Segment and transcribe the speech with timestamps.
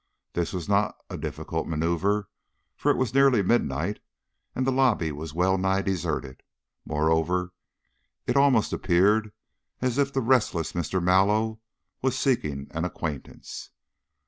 [0.33, 2.27] This was not a difficult maneuver,
[2.75, 3.99] for it was nearly midnight
[4.55, 6.41] and the lobby was well nigh deserted;
[6.85, 7.53] moreover,
[8.25, 9.31] it almost appeared
[9.79, 11.03] as if the restless Mr.
[11.03, 11.59] Mallow
[12.01, 13.69] was seeking an acquaintance.